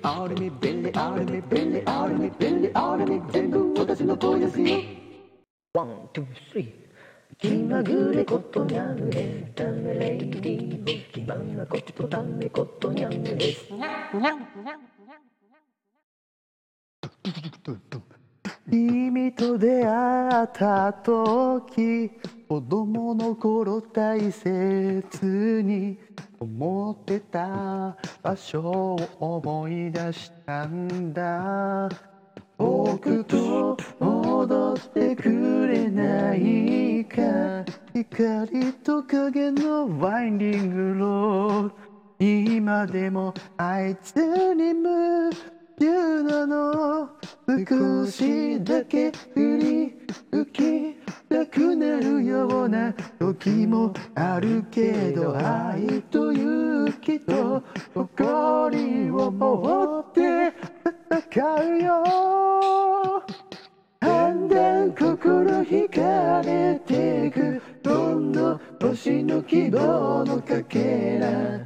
[0.00, 4.78] リアルミ便利アルミ便利アルミ便利アルミ全部私の声ですよ。
[5.74, 6.72] ワン、ツー、スリー
[7.38, 13.66] 気まぐれことにゃんエンタメレイディー気まなことためことにゃんです
[18.70, 22.08] 君と出会った時
[22.48, 25.98] 子供の頃大切に
[26.38, 31.88] 思ってた場所を思い出したんだ。
[32.58, 41.90] 僕と踊ってくれないか光と影のワインディングロード
[42.20, 44.14] 今でもあいつ
[44.54, 45.30] に夢
[45.78, 47.19] 中なの。
[47.58, 49.94] 少しだけ振り
[50.30, 50.96] 浮き
[51.28, 57.62] たくなるような時もあるけど愛と勇気と
[57.94, 60.52] 誇りを持って
[61.30, 61.44] 戦
[61.78, 63.24] うよ
[64.00, 67.60] だんだん心惹かれてく。
[67.82, 71.60] どんどん星の希望のかけら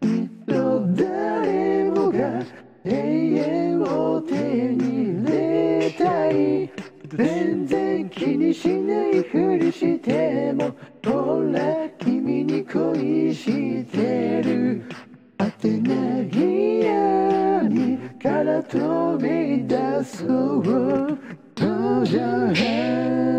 [0.00, 2.42] きっと誰もが
[2.84, 3.13] 永
[8.24, 14.82] 気にしないふりしてもほら君に恋してる？
[15.36, 21.18] 果てない闇から飛び出そう
[21.54, 23.33] 登場